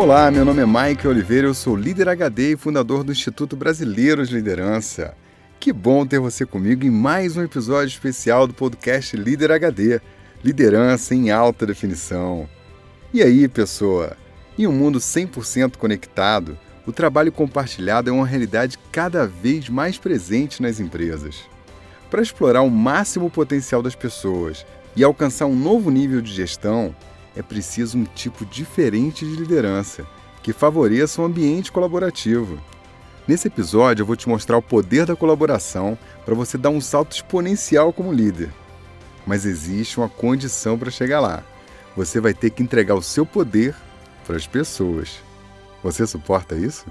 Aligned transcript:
Olá, 0.00 0.30
meu 0.30 0.46
nome 0.46 0.62
é 0.62 0.66
Mike 0.66 1.06
Oliveira, 1.06 1.46
eu 1.46 1.52
sou 1.52 1.76
líder 1.76 2.08
HD 2.08 2.52
e 2.52 2.56
fundador 2.56 3.04
do 3.04 3.12
Instituto 3.12 3.54
Brasileiro 3.54 4.26
de 4.26 4.34
Liderança. 4.34 5.14
Que 5.60 5.74
bom 5.74 6.06
ter 6.06 6.18
você 6.18 6.46
comigo 6.46 6.86
em 6.86 6.90
mais 6.90 7.36
um 7.36 7.42
episódio 7.42 7.92
especial 7.92 8.46
do 8.46 8.54
podcast 8.54 9.14
Líder 9.14 9.52
HD 9.52 10.00
Liderança 10.42 11.14
em 11.14 11.30
Alta 11.30 11.66
Definição. 11.66 12.48
E 13.12 13.22
aí, 13.22 13.46
pessoa? 13.46 14.16
Em 14.58 14.66
um 14.66 14.72
mundo 14.72 14.98
100% 14.98 15.76
conectado, 15.76 16.58
o 16.86 16.92
trabalho 16.92 17.30
compartilhado 17.30 18.08
é 18.08 18.12
uma 18.12 18.26
realidade 18.26 18.78
cada 18.90 19.26
vez 19.26 19.68
mais 19.68 19.98
presente 19.98 20.62
nas 20.62 20.80
empresas. 20.80 21.42
Para 22.10 22.22
explorar 22.22 22.62
o 22.62 22.70
máximo 22.70 23.28
potencial 23.28 23.82
das 23.82 23.94
pessoas 23.94 24.64
e 24.96 25.04
alcançar 25.04 25.44
um 25.44 25.54
novo 25.54 25.90
nível 25.90 26.22
de 26.22 26.32
gestão, 26.32 26.96
é 27.40 27.42
preciso 27.42 27.98
um 27.98 28.04
tipo 28.04 28.44
diferente 28.44 29.24
de 29.24 29.34
liderança, 29.34 30.06
que 30.42 30.52
favoreça 30.52 31.20
um 31.20 31.24
ambiente 31.24 31.72
colaborativo. 31.72 32.58
Nesse 33.26 33.48
episódio, 33.48 34.02
eu 34.02 34.06
vou 34.06 34.16
te 34.16 34.28
mostrar 34.28 34.56
o 34.56 34.62
poder 34.62 35.06
da 35.06 35.16
colaboração 35.16 35.98
para 36.24 36.34
você 36.34 36.56
dar 36.56 36.70
um 36.70 36.80
salto 36.80 37.12
exponencial 37.12 37.92
como 37.92 38.12
líder. 38.12 38.50
Mas 39.26 39.44
existe 39.44 39.98
uma 39.98 40.08
condição 40.08 40.78
para 40.78 40.90
chegar 40.90 41.20
lá. 41.20 41.42
Você 41.96 42.20
vai 42.20 42.34
ter 42.34 42.50
que 42.50 42.62
entregar 42.62 42.94
o 42.94 43.02
seu 43.02 43.24
poder 43.26 43.74
para 44.26 44.36
as 44.36 44.46
pessoas. 44.46 45.22
Você 45.82 46.06
suporta 46.06 46.54
isso? 46.54 46.86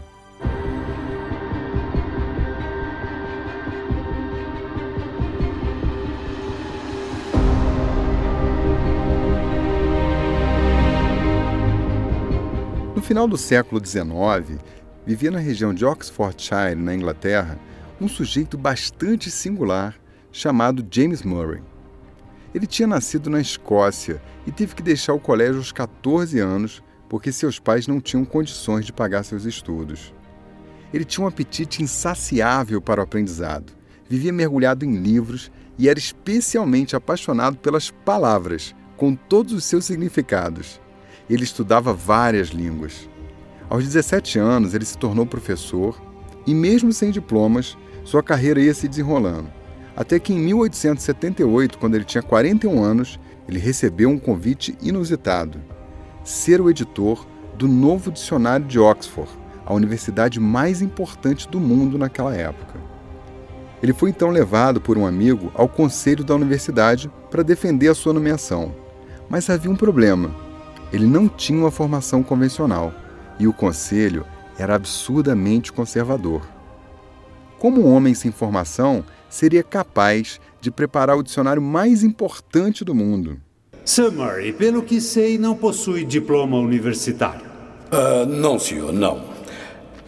Final 13.10 13.28
do 13.28 13.40
século 13.40 13.84
XIX, 13.84 14.62
vivia 15.04 15.32
na 15.32 15.40
região 15.40 15.74
de 15.74 15.84
Oxfordshire, 15.84 16.76
na 16.76 16.94
Inglaterra, 16.94 17.58
um 18.00 18.08
sujeito 18.08 18.56
bastante 18.56 19.32
singular 19.32 19.96
chamado 20.32 20.86
James 20.92 21.24
Murray. 21.24 21.60
Ele 22.54 22.68
tinha 22.68 22.88
nascido 22.88 23.28
na 23.28 23.42
Escócia 23.42 24.22
e 24.46 24.52
teve 24.52 24.76
que 24.76 24.84
deixar 24.84 25.16
o 25.16 25.20
colégio 25.20 25.58
aos 25.58 25.72
14 25.72 26.38
anos 26.38 26.84
porque 27.10 27.32
seus 27.32 27.58
pais 27.58 27.88
não 27.88 28.00
tinham 28.00 28.24
condições 28.24 28.86
de 28.86 28.94
pagar 28.94 29.24
seus 29.24 29.44
estudos. 29.44 30.14
Ele 30.94 31.04
tinha 31.04 31.26
um 31.26 31.28
apetite 31.28 31.82
insaciável 31.82 32.80
para 32.80 33.02
o 33.02 33.04
aprendizado, 33.04 33.74
vivia 34.08 34.32
mergulhado 34.32 34.86
em 34.86 34.98
livros 34.98 35.52
e 35.80 35.90
era 35.90 35.98
especialmente 35.98 36.96
apaixonado 36.96 37.58
pelas 37.58 37.90
palavras, 37.90 38.76
com 38.96 39.16
todos 39.16 39.52
os 39.52 39.64
seus 39.64 39.86
significados. 39.86 40.80
Ele 41.30 41.44
estudava 41.44 41.94
várias 41.94 42.50
línguas. 42.50 43.08
Aos 43.70 43.84
17 43.84 44.40
anos, 44.40 44.74
ele 44.74 44.86
se 44.86 44.98
tornou 44.98 45.26
professor 45.26 46.02
e, 46.46 46.54
mesmo 46.54 46.92
sem 46.92 47.12
diplomas, 47.12 47.78
sua 48.04 48.24
carreira 48.24 48.60
ia 48.60 48.74
se 48.74 48.88
desenrolando. 48.88 49.52
Até 49.96 50.18
que 50.20 50.34
em 50.34 50.40
1878, 50.40 51.78
quando 51.78 51.96
ele 51.96 52.06
tinha 52.06 52.24
41 52.24 52.82
anos, 52.82 53.20
ele 53.48 53.60
recebeu 53.60 54.10
um 54.10 54.18
convite 54.18 54.78
inusitado 54.82 55.62
ser 56.24 56.62
o 56.62 56.70
editor 56.70 57.26
do 57.58 57.68
novo 57.68 58.12
dicionário 58.12 58.66
de 58.66 58.80
Oxford, 58.80 59.30
a 59.66 59.74
universidade 59.74 60.40
mais 60.40 60.82
importante 60.82 61.48
do 61.50 61.60
mundo 61.60 61.98
naquela 61.98 62.36
época. 62.36 62.80
Ele 63.82 63.94
foi 63.94 64.10
então 64.10 64.30
levado 64.30 64.82
por 64.82 64.98
um 64.98 65.06
amigo 65.06 65.52
ao 65.56 65.68
conselho 65.68 66.24
da 66.24 66.36
universidade 66.36 67.10
para 67.32 67.44
defender 67.44 67.88
a 67.88 67.96
sua 67.96 68.14
nomeação. 68.14 68.74
Mas 69.30 69.50
havia 69.50 69.72
um 69.72 69.76
problema. 69.76 70.32
Ele 70.92 71.06
não 71.06 71.28
tinha 71.28 71.60
uma 71.60 71.72
formação 71.72 72.24
convencional 72.24 72.94
e 73.40 73.48
o 73.48 73.54
conselho 73.54 74.26
era 74.58 74.76
absurdamente 74.76 75.72
conservador. 75.72 76.42
Como 77.58 77.82
um 77.82 77.94
homem 77.94 78.14
sem 78.14 78.32
formação 78.32 79.04
seria 79.30 79.64
capaz 79.64 80.40
de 80.60 80.72
preparar 80.72 81.18
o 81.18 81.24
dicionário 81.24 81.62
mais 81.62 82.04
importante 82.04 82.84
do 82.84 82.96
mundo? 82.96 83.40
Sir 83.86 84.12
Murray, 84.12 84.54
pelo 84.54 84.84
que 84.84 85.00
sei, 85.00 85.38
não 85.38 85.56
possui 85.56 86.06
diploma 86.06 86.58
universitário. 86.58 87.46
Uh, 87.92 88.26
não, 88.26 88.60
senhor, 88.60 88.94
não. 88.94 89.24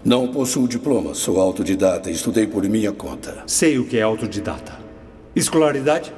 Não 0.03 0.27
possuo 0.27 0.67
diploma, 0.67 1.13
sou 1.13 1.39
autodidata 1.39 2.09
e 2.09 2.13
estudei 2.13 2.47
por 2.47 2.63
minha 2.63 2.91
conta. 2.91 3.43
Sei 3.47 3.77
o 3.77 3.85
que 3.85 3.97
é 3.97 4.01
autodidata. 4.01 4.79
Escolaridade? 5.35 6.11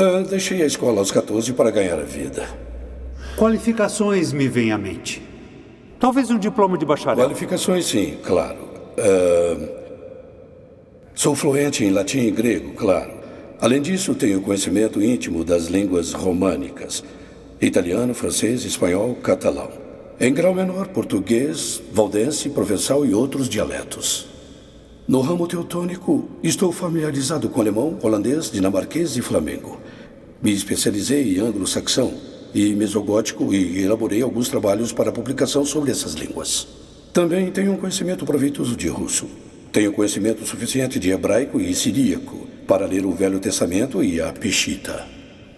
Uh, 0.00 0.26
deixei 0.28 0.62
a 0.62 0.66
escola 0.66 1.00
aos 1.00 1.10
14 1.10 1.52
para 1.52 1.70
ganhar 1.70 1.98
a 1.98 2.02
vida. 2.02 2.63
Qualificações 3.36 4.32
me 4.32 4.46
vêm 4.46 4.70
à 4.70 4.78
mente. 4.78 5.20
Talvez 5.98 6.30
um 6.30 6.38
diploma 6.38 6.78
de 6.78 6.86
bacharel. 6.86 7.24
Qualificações, 7.24 7.86
sim, 7.86 8.16
claro. 8.22 8.58
Uh, 8.96 9.68
sou 11.16 11.34
fluente 11.34 11.84
em 11.84 11.90
latim 11.90 12.20
e 12.20 12.30
grego, 12.30 12.74
claro. 12.74 13.10
Além 13.60 13.82
disso, 13.82 14.14
tenho 14.14 14.40
conhecimento 14.40 15.02
íntimo 15.02 15.44
das 15.44 15.66
línguas 15.66 16.12
românicas: 16.12 17.02
italiano, 17.60 18.14
francês, 18.14 18.64
espanhol, 18.64 19.16
catalão. 19.16 19.68
Em 20.20 20.32
grau 20.32 20.54
menor, 20.54 20.86
português, 20.88 21.82
valdense, 21.92 22.50
provençal 22.50 23.04
e 23.04 23.12
outros 23.12 23.48
dialetos. 23.48 24.28
No 25.08 25.20
ramo 25.20 25.48
teutônico, 25.48 26.28
estou 26.40 26.70
familiarizado 26.70 27.48
com 27.48 27.60
alemão, 27.60 27.98
holandês, 28.00 28.48
dinamarquês 28.48 29.16
e 29.16 29.22
flamengo. 29.22 29.80
Me 30.40 30.52
especializei 30.52 31.36
em 31.36 31.40
anglo-saxão 31.40 32.33
e 32.54 32.74
mesogótico 32.74 33.52
e 33.52 33.82
elaborei 33.82 34.22
alguns 34.22 34.48
trabalhos 34.48 34.92
para 34.92 35.10
publicação 35.10 35.64
sobre 35.64 35.90
essas 35.90 36.14
línguas. 36.14 36.68
Também 37.12 37.50
tenho 37.50 37.72
um 37.72 37.76
conhecimento 37.76 38.24
proveitoso 38.24 38.76
de 38.76 38.88
russo. 38.88 39.26
Tenho 39.72 39.92
conhecimento 39.92 40.46
suficiente 40.46 40.98
de 41.00 41.10
hebraico 41.10 41.60
e 41.60 41.74
siríaco 41.74 42.46
para 42.66 42.86
ler 42.86 43.04
o 43.04 43.12
Velho 43.12 43.40
Testamento 43.40 44.02
e 44.04 44.20
a 44.20 44.32
Peshita. 44.32 45.04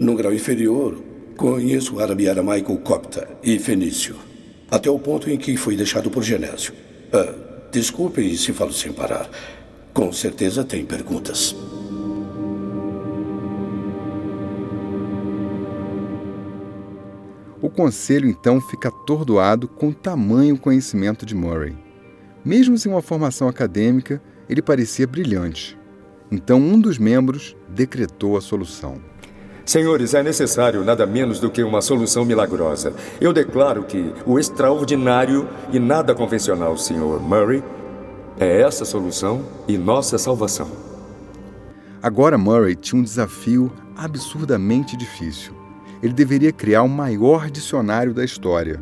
No 0.01 0.15
grau 0.15 0.33
inferior, 0.33 1.03
conheço 1.37 2.01
árabe 2.01 2.29
aramaico 2.29 2.77
copta 2.79 3.29
e 3.43 3.59
fenício, 3.59 4.17
até 4.71 4.91
o 4.91 4.99
ponto 4.99 5.29
em 5.31 5.37
que 5.37 5.57
fui 5.57 5.77
deixado 5.77 6.11
por 6.11 6.23
Genésio. 6.23 6.73
Ah, 7.13 7.35
desculpem 7.71 8.35
se 8.37 8.53
falo 8.53 8.73
sem 8.73 8.93
parar. 8.93 9.29
Com 9.93 10.13
certeza 10.13 10.65
tem 10.65 10.85
perguntas. 10.85 11.55
Conselho 17.77 18.29
então 18.29 18.61
fica 18.61 18.89
atordoado 18.89 19.69
com 19.69 19.89
o 19.91 19.95
tamanho 19.95 20.59
conhecimento 20.59 21.27
de 21.27 21.35
Murray. 21.35 21.77
Mesmo 22.43 22.79
sem 22.79 22.91
uma 22.91 23.03
formação 23.03 23.49
acadêmica, 23.49 24.21
ele 24.49 24.63
parecia 24.63 25.07
brilhante. 25.07 25.79
Então 26.31 26.59
um 26.59 26.81
dos 26.81 26.99
membros 26.99 27.55
decretou 27.69 28.37
a 28.37 28.41
solução. 28.41 28.99
Senhores, 29.65 30.15
é 30.15 30.23
necessário 30.23 30.85
nada 30.85 31.05
menos 31.05 31.39
do 31.39 31.51
que 31.51 31.63
uma 31.63 31.83
solução 31.83 32.25
milagrosa. 32.25 32.95
Eu 33.21 33.33
declaro 33.33 33.83
que 33.83 34.13
o 34.25 34.39
extraordinário 34.39 35.49
e 35.73 35.79
nada 35.79 36.15
convencional, 36.15 36.79
Sr. 36.79 37.21
Murray, 37.21 37.63
é 38.39 38.63
essa 38.63 38.85
solução 38.85 39.45
e 39.67 39.77
nossa 39.77 40.19
salvação. 40.19 40.71
Agora 42.01 42.39
Murray 42.39 42.77
tinha 42.77 43.01
um 43.01 43.05
desafio 43.05 43.73
absurdamente 43.97 44.97
difícil. 44.97 45.56
Ele 46.03 46.13
deveria 46.13 46.53
criar 46.53 46.83
o 46.83 46.89
maior 46.89 47.51
dicionário 47.51 48.13
da 48.13 48.25
história. 48.25 48.81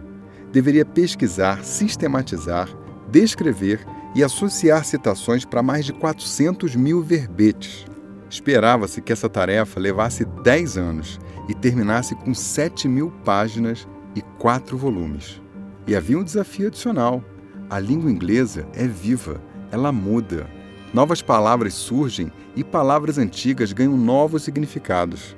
Deveria 0.52 0.84
pesquisar, 0.84 1.64
sistematizar, 1.64 2.68
descrever 3.10 3.84
e 4.14 4.22
associar 4.22 4.84
citações 4.84 5.44
para 5.44 5.62
mais 5.62 5.84
de 5.84 5.92
400 5.92 6.76
mil 6.76 7.02
verbetes. 7.02 7.86
Esperava-se 8.30 9.00
que 9.00 9.12
essa 9.12 9.28
tarefa 9.28 9.78
levasse 9.78 10.24
10 10.24 10.76
anos 10.76 11.20
e 11.48 11.54
terminasse 11.54 12.14
com 12.14 12.34
7 12.34 12.88
mil 12.88 13.10
páginas 13.24 13.86
e 14.14 14.22
4 14.38 14.76
volumes. 14.76 15.40
E 15.86 15.94
havia 15.94 16.18
um 16.18 16.24
desafio 16.24 16.68
adicional. 16.68 17.22
A 17.68 17.78
língua 17.78 18.10
inglesa 18.10 18.66
é 18.74 18.86
viva, 18.86 19.40
ela 19.70 19.92
muda. 19.92 20.48
Novas 20.92 21.20
palavras 21.20 21.74
surgem 21.74 22.32
e 22.54 22.62
palavras 22.62 23.18
antigas 23.18 23.72
ganham 23.72 23.96
novos 23.96 24.42
significados. 24.42 25.36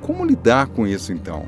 Como 0.00 0.24
lidar 0.24 0.68
com 0.68 0.86
isso 0.86 1.12
então? 1.12 1.46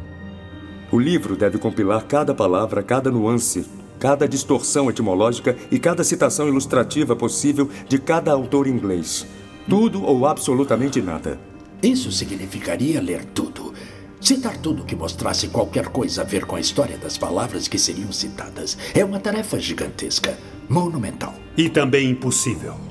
O 0.92 0.98
livro 0.98 1.36
deve 1.36 1.58
compilar 1.58 2.04
cada 2.04 2.34
palavra, 2.34 2.82
cada 2.82 3.10
nuance, 3.10 3.64
cada 3.98 4.28
distorção 4.28 4.90
etimológica 4.90 5.56
e 5.70 5.78
cada 5.78 6.02
citação 6.02 6.48
ilustrativa 6.48 7.14
possível 7.14 7.68
de 7.88 7.98
cada 7.98 8.32
autor 8.32 8.66
inglês. 8.66 9.26
Tudo 9.68 10.02
ou 10.02 10.26
absolutamente 10.26 11.00
nada. 11.00 11.38
Isso 11.82 12.10
significaria 12.10 13.00
ler 13.00 13.24
tudo. 13.26 13.72
Citar 14.20 14.56
tudo 14.56 14.84
que 14.84 14.96
mostrasse 14.96 15.48
qualquer 15.48 15.88
coisa 15.88 16.22
a 16.22 16.24
ver 16.24 16.44
com 16.44 16.56
a 16.56 16.60
história 16.60 16.98
das 16.98 17.16
palavras 17.16 17.68
que 17.68 17.78
seriam 17.78 18.12
citadas. 18.12 18.76
É 18.94 19.04
uma 19.04 19.20
tarefa 19.20 19.58
gigantesca, 19.58 20.36
monumental. 20.68 21.34
E 21.56 21.68
também 21.68 22.10
impossível. 22.10 22.89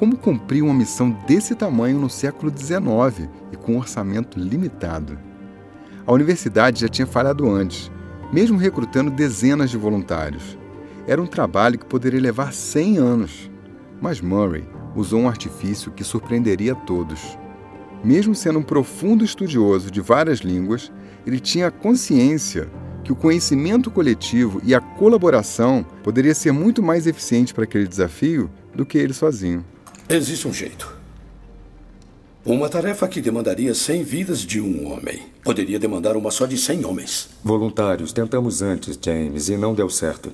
Como 0.00 0.16
cumprir 0.16 0.62
uma 0.62 0.72
missão 0.72 1.10
desse 1.10 1.54
tamanho 1.54 1.98
no 1.98 2.08
século 2.08 2.50
XIX 2.50 3.28
e 3.52 3.56
com 3.58 3.74
um 3.74 3.76
orçamento 3.76 4.40
limitado? 4.40 5.18
A 6.06 6.12
universidade 6.14 6.80
já 6.80 6.88
tinha 6.88 7.06
falhado 7.06 7.46
antes 7.46 7.92
mesmo 8.32 8.56
recrutando 8.56 9.10
dezenas 9.10 9.68
de 9.68 9.76
voluntários. 9.76 10.56
Era 11.06 11.20
um 11.20 11.26
trabalho 11.26 11.78
que 11.78 11.84
poderia 11.84 12.18
levar 12.18 12.54
100 12.54 12.96
anos. 12.96 13.50
Mas 14.00 14.22
Murray 14.22 14.66
usou 14.96 15.20
um 15.20 15.28
artifício 15.28 15.92
que 15.92 16.02
surpreenderia 16.02 16.72
a 16.72 16.76
todos. 16.76 17.36
Mesmo 18.02 18.34
sendo 18.34 18.58
um 18.58 18.62
profundo 18.62 19.22
estudioso 19.22 19.90
de 19.90 20.00
várias 20.00 20.38
línguas, 20.38 20.90
ele 21.26 21.38
tinha 21.38 21.70
consciência 21.70 22.70
que 23.04 23.12
o 23.12 23.16
conhecimento 23.16 23.90
coletivo 23.90 24.62
e 24.64 24.74
a 24.74 24.80
colaboração 24.80 25.84
poderia 26.02 26.34
ser 26.34 26.52
muito 26.52 26.82
mais 26.82 27.06
eficiente 27.06 27.52
para 27.52 27.64
aquele 27.64 27.86
desafio 27.86 28.50
do 28.74 28.86
que 28.86 28.96
ele 28.96 29.12
sozinho. 29.12 29.62
Existe 30.12 30.48
um 30.48 30.52
jeito. 30.52 30.92
Uma 32.44 32.68
tarefa 32.68 33.06
que 33.06 33.20
demandaria 33.20 33.72
100 33.72 34.02
vidas 34.02 34.40
de 34.40 34.60
um 34.60 34.90
homem 34.90 35.22
poderia 35.44 35.78
demandar 35.78 36.16
uma 36.16 36.32
só 36.32 36.46
de 36.46 36.58
100 36.58 36.84
homens. 36.84 37.28
Voluntários, 37.44 38.12
tentamos 38.12 38.60
antes, 38.60 38.98
James, 39.00 39.48
e 39.48 39.56
não 39.56 39.72
deu 39.72 39.88
certo. 39.88 40.32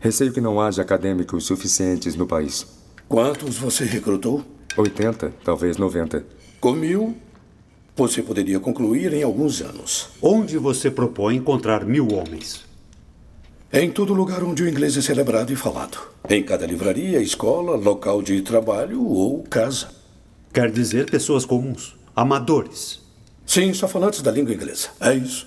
Receio 0.00 0.32
que 0.32 0.40
não 0.40 0.58
haja 0.58 0.80
acadêmicos 0.80 1.44
suficientes 1.44 2.16
no 2.16 2.26
país. 2.26 2.66
Quantos 3.06 3.58
você 3.58 3.84
recrutou? 3.84 4.42
80, 4.74 5.30
talvez 5.44 5.76
90. 5.76 6.24
Com 6.58 6.72
mil, 6.72 7.14
você 7.94 8.22
poderia 8.22 8.58
concluir 8.58 9.12
em 9.12 9.22
alguns 9.22 9.60
anos. 9.60 10.08
Onde 10.22 10.56
você 10.56 10.90
propõe 10.90 11.36
encontrar 11.36 11.84
mil 11.84 12.08
homens? 12.14 12.67
Em 13.70 13.90
todo 13.90 14.14
lugar 14.14 14.42
onde 14.42 14.62
o 14.62 14.68
inglês 14.68 14.96
é 14.96 15.02
celebrado 15.02 15.52
e 15.52 15.56
falado. 15.56 15.98
Em 16.26 16.42
cada 16.42 16.64
livraria, 16.64 17.20
escola, 17.20 17.76
local 17.76 18.22
de 18.22 18.40
trabalho 18.40 19.04
ou 19.06 19.42
casa. 19.42 19.88
Quer 20.54 20.70
dizer 20.70 21.10
pessoas 21.10 21.44
comuns, 21.44 21.94
amadores. 22.16 22.98
Sim, 23.44 23.74
só 23.74 23.86
falantes 23.86 24.22
da 24.22 24.30
língua 24.30 24.54
inglesa. 24.54 24.88
É 24.98 25.12
isso. 25.12 25.46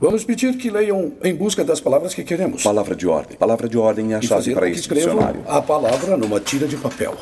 Vamos 0.00 0.22
pedir 0.22 0.56
que 0.56 0.70
leiam 0.70 1.12
em 1.24 1.34
busca 1.34 1.64
das 1.64 1.80
palavras 1.80 2.14
que 2.14 2.22
queremos. 2.22 2.62
Palavra 2.62 2.94
de 2.94 3.08
ordem. 3.08 3.36
Palavra 3.36 3.68
de 3.68 3.76
ordem 3.76 4.12
é 4.12 4.16
a 4.16 4.22
chave 4.22 4.28
fazer 4.28 4.54
para 4.54 4.68
escrevam 4.70 5.14
dicionário. 5.16 5.42
a 5.48 5.60
palavra 5.60 6.16
numa 6.16 6.38
tira 6.38 6.68
de 6.68 6.76
papel, 6.76 7.18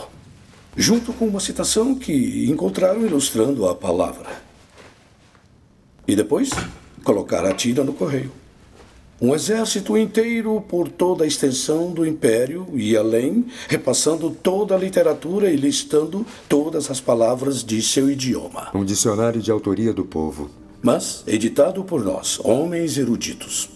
junto 0.77 1.15
com 1.15 1.25
uma 1.27 1.41
citação 1.41 1.95
que 1.95 2.47
encontraram 2.47 3.07
ilustrando 3.07 3.67
a 3.67 3.75
palavra. 3.75 4.29
E 6.07 6.15
depois, 6.15 6.51
colocar 7.03 7.45
a 7.47 7.55
tira 7.55 7.83
no 7.83 7.95
correio. 7.95 8.31
Um 9.21 9.35
exército 9.35 9.99
inteiro 9.99 10.61
por 10.61 10.89
toda 10.89 11.25
a 11.25 11.27
extensão 11.27 11.91
do 11.91 12.07
império 12.07 12.69
e 12.73 12.97
além, 12.97 13.47
repassando 13.69 14.31
toda 14.31 14.77
a 14.77 14.79
literatura 14.79 15.51
e 15.51 15.57
listando 15.57 16.25
todas 16.49 16.89
as 16.89 17.01
palavras 17.01 17.65
de 17.65 17.83
seu 17.83 18.09
idioma. 18.09 18.69
Um 18.73 18.85
dicionário 18.85 19.43
de 19.43 19.51
autoria 19.51 19.93
do 19.93 20.05
povo. 20.05 20.49
Mas 20.81 21.25
editado 21.27 21.83
por 21.83 22.05
nós, 22.05 22.39
homens 22.45 22.97
eruditos. 22.97 23.69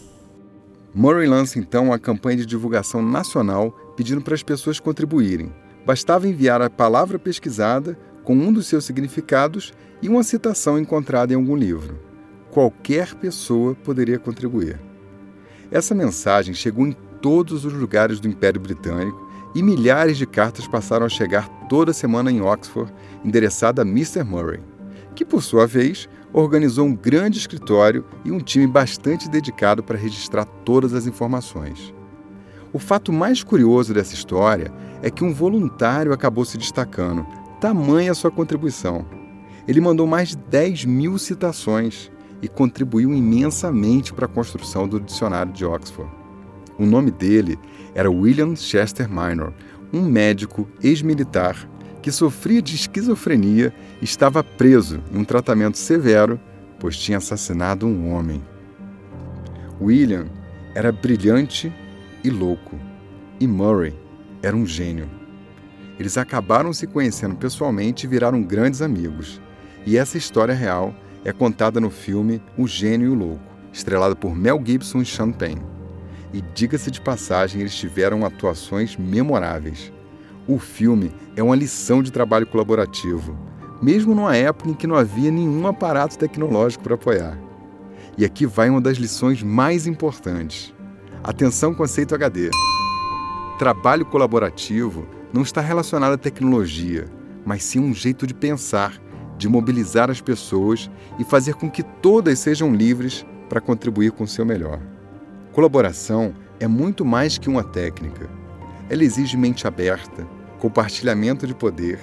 Murray 0.94 1.26
lança 1.26 1.58
então 1.58 1.86
uma 1.86 1.98
campanha 1.98 2.36
de 2.36 2.46
divulgação 2.46 3.02
nacional 3.02 3.72
pedindo 3.96 4.22
para 4.22 4.34
as 4.34 4.44
pessoas 4.44 4.78
contribuírem. 4.78 5.52
Bastava 5.84 6.28
enviar 6.28 6.62
a 6.62 6.70
palavra 6.70 7.18
pesquisada 7.18 7.98
com 8.22 8.36
um 8.36 8.52
dos 8.52 8.68
seus 8.68 8.84
significados 8.84 9.72
e 10.00 10.08
uma 10.08 10.22
citação 10.22 10.78
encontrada 10.78 11.32
em 11.32 11.36
algum 11.36 11.56
livro. 11.56 11.98
Qualquer 12.52 13.12
pessoa 13.16 13.74
poderia 13.74 14.20
contribuir. 14.20 14.91
Essa 15.72 15.94
mensagem 15.94 16.52
chegou 16.52 16.86
em 16.86 16.92
todos 17.22 17.64
os 17.64 17.72
lugares 17.72 18.20
do 18.20 18.28
Império 18.28 18.60
Britânico 18.60 19.26
e 19.54 19.62
milhares 19.62 20.18
de 20.18 20.26
cartas 20.26 20.68
passaram 20.68 21.06
a 21.06 21.08
chegar 21.08 21.48
toda 21.66 21.94
semana 21.94 22.30
em 22.30 22.42
Oxford, 22.42 22.92
endereçada 23.24 23.80
a 23.80 23.86
Mr. 23.86 24.22
Murray, 24.22 24.60
que, 25.14 25.24
por 25.24 25.42
sua 25.42 25.66
vez, 25.66 26.10
organizou 26.30 26.86
um 26.86 26.94
grande 26.94 27.38
escritório 27.38 28.04
e 28.22 28.30
um 28.30 28.38
time 28.38 28.66
bastante 28.66 29.30
dedicado 29.30 29.82
para 29.82 29.96
registrar 29.96 30.44
todas 30.44 30.92
as 30.92 31.06
informações. 31.06 31.94
O 32.70 32.78
fato 32.78 33.10
mais 33.10 33.42
curioso 33.42 33.94
dessa 33.94 34.12
história 34.12 34.70
é 35.02 35.10
que 35.10 35.24
um 35.24 35.32
voluntário 35.32 36.12
acabou 36.12 36.44
se 36.44 36.58
destacando, 36.58 37.26
tamanha 37.62 38.12
sua 38.12 38.30
contribuição. 38.30 39.06
Ele 39.66 39.80
mandou 39.80 40.06
mais 40.06 40.30
de 40.30 40.36
10 40.36 40.84
mil 40.84 41.16
citações 41.16 42.11
e 42.42 42.48
contribuiu 42.48 43.14
imensamente 43.14 44.12
para 44.12 44.26
a 44.26 44.28
construção 44.28 44.88
do 44.88 45.00
dicionário 45.00 45.52
de 45.52 45.64
Oxford. 45.64 46.10
O 46.78 46.84
nome 46.84 47.10
dele 47.12 47.56
era 47.94 48.10
William 48.10 48.56
Chester 48.56 49.08
Minor, 49.08 49.54
um 49.92 50.02
médico 50.02 50.68
ex-militar 50.82 51.68
que 52.02 52.10
sofria 52.10 52.60
de 52.60 52.74
esquizofrenia 52.74 53.72
e 54.00 54.04
estava 54.04 54.42
preso 54.42 55.00
em 55.12 55.18
um 55.18 55.24
tratamento 55.24 55.78
severo, 55.78 56.40
pois 56.80 56.96
tinha 56.96 57.18
assassinado 57.18 57.86
um 57.86 58.12
homem. 58.12 58.42
William 59.80 60.26
era 60.74 60.90
brilhante 60.90 61.72
e 62.24 62.28
louco, 62.28 62.76
e 63.38 63.46
Murray 63.46 63.94
era 64.42 64.56
um 64.56 64.66
gênio. 64.66 65.08
Eles 65.98 66.18
acabaram 66.18 66.72
se 66.72 66.86
conhecendo 66.88 67.36
pessoalmente 67.36 68.04
e 68.04 68.08
viraram 68.08 68.42
grandes 68.42 68.82
amigos. 68.82 69.40
E 69.86 69.96
essa 69.96 70.18
história 70.18 70.54
real 70.54 70.94
é 71.24 71.32
contada 71.32 71.80
no 71.80 71.90
filme 71.90 72.42
O 72.56 72.66
Gênio 72.66 73.06
e 73.06 73.10
o 73.10 73.14
Louco, 73.14 73.40
estrelado 73.72 74.16
por 74.16 74.34
Mel 74.34 74.60
Gibson 74.64 75.02
e 75.02 75.06
Sean 75.06 75.30
Penn. 75.30 75.58
E 76.32 76.40
diga-se 76.54 76.90
de 76.90 77.00
passagem, 77.00 77.60
eles 77.60 77.74
tiveram 77.74 78.24
atuações 78.24 78.96
memoráveis. 78.96 79.92
O 80.46 80.58
filme 80.58 81.12
é 81.36 81.42
uma 81.42 81.54
lição 81.54 82.02
de 82.02 82.10
trabalho 82.10 82.46
colaborativo, 82.46 83.38
mesmo 83.80 84.14
numa 84.14 84.36
época 84.36 84.70
em 84.70 84.74
que 84.74 84.86
não 84.86 84.96
havia 84.96 85.30
nenhum 85.30 85.66
aparato 85.66 86.18
tecnológico 86.18 86.82
para 86.82 86.94
apoiar. 86.94 87.38
E 88.16 88.24
aqui 88.24 88.46
vai 88.46 88.68
uma 88.68 88.80
das 88.80 88.98
lições 88.98 89.42
mais 89.42 89.86
importantes. 89.86 90.74
Atenção 91.22 91.74
conceito 91.74 92.14
HD. 92.14 92.50
Trabalho 93.58 94.04
colaborativo 94.04 95.06
não 95.32 95.42
está 95.42 95.60
relacionado 95.60 96.14
à 96.14 96.18
tecnologia, 96.18 97.06
mas 97.44 97.62
sim 97.62 97.78
a 97.78 97.82
um 97.82 97.94
jeito 97.94 98.26
de 98.26 98.34
pensar, 98.34 99.00
de 99.42 99.48
mobilizar 99.48 100.08
as 100.08 100.20
pessoas 100.20 100.88
e 101.18 101.24
fazer 101.24 101.54
com 101.54 101.68
que 101.68 101.82
todas 101.82 102.38
sejam 102.38 102.72
livres 102.72 103.26
para 103.48 103.60
contribuir 103.60 104.12
com 104.12 104.22
o 104.22 104.28
seu 104.28 104.46
melhor. 104.46 104.80
Colaboração 105.52 106.32
é 106.60 106.68
muito 106.68 107.04
mais 107.04 107.38
que 107.38 107.48
uma 107.48 107.64
técnica. 107.64 108.30
Ela 108.88 109.02
exige 109.02 109.36
mente 109.36 109.66
aberta, 109.66 110.24
compartilhamento 110.60 111.44
de 111.44 111.56
poder 111.56 111.98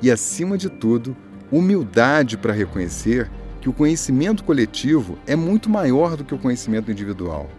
e, 0.00 0.08
acima 0.08 0.56
de 0.56 0.70
tudo, 0.70 1.16
humildade 1.50 2.38
para 2.38 2.52
reconhecer 2.52 3.28
que 3.60 3.68
o 3.68 3.72
conhecimento 3.72 4.44
coletivo 4.44 5.18
é 5.26 5.34
muito 5.34 5.68
maior 5.68 6.16
do 6.16 6.24
que 6.24 6.34
o 6.34 6.38
conhecimento 6.38 6.92
individual. 6.92 7.50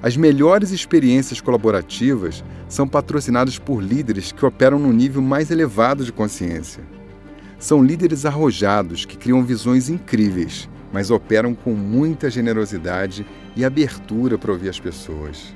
As 0.00 0.16
melhores 0.16 0.70
experiências 0.70 1.40
colaborativas 1.40 2.44
são 2.68 2.86
patrocinadas 2.86 3.58
por 3.58 3.82
líderes 3.82 4.30
que 4.30 4.46
operam 4.46 4.78
no 4.78 4.92
nível 4.92 5.22
mais 5.22 5.50
elevado 5.50 6.04
de 6.04 6.12
consciência. 6.12 6.84
São 7.58 7.82
líderes 7.82 8.26
arrojados 8.26 9.04
que 9.04 9.16
criam 9.16 9.44
visões 9.44 9.88
incríveis, 9.88 10.68
mas 10.92 11.10
operam 11.10 11.54
com 11.54 11.72
muita 11.72 12.30
generosidade 12.30 13.26
e 13.56 13.64
abertura 13.64 14.36
para 14.36 14.52
ouvir 14.52 14.68
as 14.68 14.78
pessoas. 14.78 15.54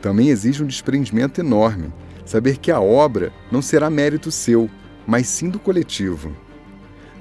Também 0.00 0.28
exige 0.28 0.62
um 0.62 0.66
desprendimento 0.66 1.40
enorme 1.40 1.92
saber 2.24 2.58
que 2.58 2.70
a 2.70 2.80
obra 2.80 3.32
não 3.50 3.62
será 3.62 3.88
mérito 3.88 4.30
seu, 4.30 4.70
mas 5.06 5.26
sim 5.26 5.48
do 5.48 5.58
coletivo. 5.58 6.36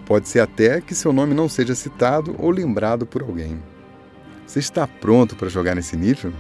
Pode 0.06 0.28
ser 0.28 0.40
até 0.40 0.82
que 0.82 0.96
seu 0.96 1.12
nome 1.12 1.34
não 1.34 1.50
seja 1.50 1.76
citado 1.76 2.36
ou 2.38 2.50
lembrado 2.50 3.06
por 3.06 3.22
alguém. 3.22 3.62
Você 4.46 4.60
está 4.60 4.88
pronto 4.88 5.36
para 5.36 5.50
jogar 5.50 5.76
nesse 5.76 5.98
nível? 5.98 6.32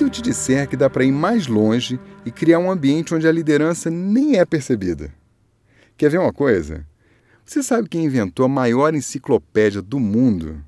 Se 0.00 0.04
eu 0.04 0.08
te 0.08 0.22
disser 0.22 0.66
que 0.66 0.78
dá 0.78 0.88
para 0.88 1.04
ir 1.04 1.12
mais 1.12 1.46
longe 1.46 2.00
e 2.24 2.30
criar 2.30 2.58
um 2.58 2.70
ambiente 2.70 3.14
onde 3.14 3.28
a 3.28 3.32
liderança 3.32 3.90
nem 3.90 4.38
é 4.38 4.46
percebida? 4.46 5.12
Quer 5.94 6.08
ver 6.08 6.18
uma 6.18 6.32
coisa? 6.32 6.86
Você 7.44 7.62
sabe 7.62 7.86
quem 7.86 8.06
inventou 8.06 8.46
a 8.46 8.48
maior 8.48 8.94
enciclopédia 8.94 9.82
do 9.82 10.00
mundo? 10.00 10.64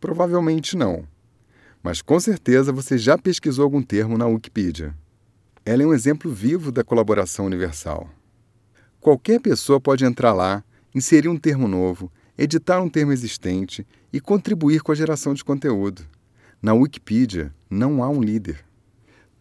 Provavelmente 0.00 0.78
não. 0.78 1.06
Mas 1.82 2.00
com 2.00 2.18
certeza 2.18 2.72
você 2.72 2.96
já 2.96 3.18
pesquisou 3.18 3.64
algum 3.64 3.82
termo 3.82 4.16
na 4.16 4.26
Wikipedia. 4.26 4.94
Ela 5.62 5.82
é 5.82 5.86
um 5.86 5.92
exemplo 5.92 6.32
vivo 6.32 6.72
da 6.72 6.82
colaboração 6.82 7.44
universal. 7.44 8.08
Qualquer 8.98 9.40
pessoa 9.42 9.78
pode 9.78 10.06
entrar 10.06 10.32
lá, 10.32 10.64
inserir 10.94 11.28
um 11.28 11.36
termo 11.36 11.68
novo, 11.68 12.10
editar 12.38 12.80
um 12.80 12.88
termo 12.88 13.12
existente 13.12 13.86
e 14.10 14.22
contribuir 14.22 14.80
com 14.80 14.90
a 14.90 14.94
geração 14.94 15.34
de 15.34 15.44
conteúdo. 15.44 16.13
Na 16.64 16.72
Wikipedia 16.72 17.54
não 17.68 18.02
há 18.02 18.08
um 18.08 18.22
líder. 18.22 18.64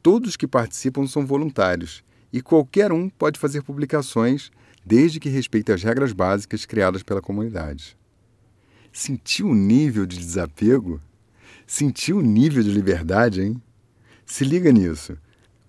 Todos 0.01 0.35
que 0.35 0.45
participam 0.45 1.07
são 1.07 1.25
voluntários 1.25 2.03
e 2.33 2.41
qualquer 2.41 2.91
um 2.91 3.07
pode 3.07 3.39
fazer 3.39 3.61
publicações 3.61 4.51
desde 4.85 5.21
que 5.21 5.29
respeite 5.29 5.71
as 5.71 5.81
regras 5.81 6.11
básicas 6.11 6.65
criadas 6.65 7.01
pela 7.01 7.21
comunidade. 7.21 7.97
Sentiu 8.91 9.47
o 9.47 9.55
nível 9.55 10.05
de 10.05 10.17
desapego? 10.17 11.01
Sentiu 11.65 12.17
o 12.17 12.21
nível 12.21 12.61
de 12.61 12.69
liberdade, 12.69 13.41
hein? 13.41 13.63
Se 14.25 14.43
liga 14.43 14.69
nisso. 14.73 15.17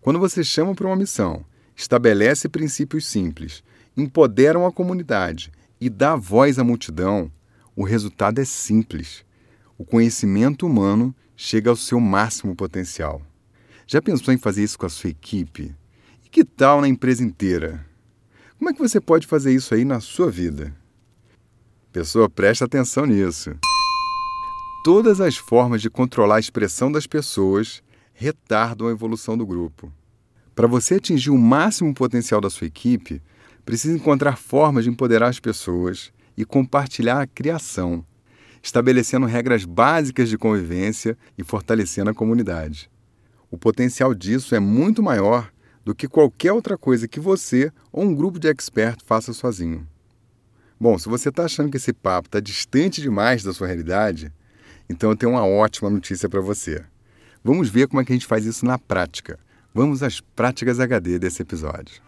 Quando 0.00 0.18
você 0.18 0.42
chama 0.42 0.74
para 0.74 0.88
uma 0.88 0.96
missão, 0.96 1.44
estabelece 1.76 2.48
princípios 2.48 3.06
simples, 3.06 3.62
empodera 3.96 4.66
a 4.66 4.72
comunidade 4.72 5.52
e 5.80 5.88
dá 5.88 6.16
voz 6.16 6.58
à 6.58 6.64
multidão, 6.64 7.30
o 7.76 7.84
resultado 7.84 8.40
é 8.40 8.44
simples. 8.44 9.24
O 9.78 9.84
conhecimento 9.84 10.66
humano 10.66 11.14
chega 11.36 11.70
ao 11.70 11.76
seu 11.76 12.00
máximo 12.00 12.54
potencial. 12.54 13.22
Já 13.86 14.00
pensou 14.00 14.32
em 14.32 14.38
fazer 14.38 14.62
isso 14.62 14.78
com 14.78 14.86
a 14.86 14.90
sua 14.90 15.10
equipe? 15.10 15.74
E 16.24 16.28
que 16.28 16.44
tal 16.44 16.80
na 16.80 16.88
empresa 16.88 17.22
inteira? 17.22 17.84
Como 18.58 18.70
é 18.70 18.72
que 18.72 18.78
você 18.78 19.00
pode 19.00 19.26
fazer 19.26 19.54
isso 19.54 19.74
aí 19.74 19.84
na 19.84 20.00
sua 20.00 20.30
vida? 20.30 20.74
Pessoa, 21.92 22.30
presta 22.30 22.64
atenção 22.64 23.04
nisso. 23.06 23.54
Todas 24.84 25.20
as 25.20 25.36
formas 25.36 25.80
de 25.80 25.90
controlar 25.90 26.36
a 26.36 26.40
expressão 26.40 26.90
das 26.90 27.06
pessoas 27.06 27.82
retardam 28.12 28.88
a 28.88 28.90
evolução 28.90 29.36
do 29.36 29.46
grupo. 29.46 29.92
Para 30.54 30.68
você 30.68 30.94
atingir 30.94 31.30
o 31.30 31.38
máximo 31.38 31.92
potencial 31.92 32.40
da 32.40 32.48
sua 32.48 32.66
equipe, 32.66 33.20
precisa 33.64 33.96
encontrar 33.96 34.36
formas 34.36 34.84
de 34.84 34.90
empoderar 34.90 35.28
as 35.28 35.40
pessoas 35.40 36.12
e 36.36 36.44
compartilhar 36.44 37.20
a 37.20 37.26
criação, 37.26 38.04
estabelecendo 38.64 39.26
regras 39.26 39.66
básicas 39.66 40.30
de 40.30 40.38
convivência 40.38 41.18
e 41.36 41.44
fortalecendo 41.44 42.10
a 42.10 42.14
comunidade. 42.14 42.90
O 43.50 43.58
potencial 43.58 44.14
disso 44.14 44.54
é 44.54 44.58
muito 44.58 45.02
maior 45.02 45.52
do 45.84 45.94
que 45.94 46.08
qualquer 46.08 46.50
outra 46.50 46.78
coisa 46.78 47.06
que 47.06 47.20
você 47.20 47.70
ou 47.92 48.04
um 48.04 48.14
grupo 48.14 48.38
de 48.38 48.48
experts 48.48 49.04
faça 49.06 49.34
sozinho. 49.34 49.86
Bom, 50.80 50.98
se 50.98 51.10
você 51.10 51.28
está 51.28 51.44
achando 51.44 51.70
que 51.70 51.76
esse 51.76 51.92
papo 51.92 52.28
está 52.28 52.40
distante 52.40 53.02
demais 53.02 53.44
da 53.44 53.52
sua 53.52 53.66
realidade, 53.66 54.32
então 54.88 55.10
eu 55.10 55.16
tenho 55.16 55.32
uma 55.32 55.44
ótima 55.44 55.90
notícia 55.90 56.26
para 56.26 56.40
você. 56.40 56.82
Vamos 57.44 57.68
ver 57.68 57.86
como 57.86 58.00
é 58.00 58.04
que 58.04 58.12
a 58.12 58.16
gente 58.16 58.26
faz 58.26 58.46
isso 58.46 58.64
na 58.64 58.78
prática. 58.78 59.38
Vamos 59.74 60.02
às 60.02 60.20
práticas 60.20 60.80
HD 60.80 61.18
desse 61.18 61.42
episódio. 61.42 62.02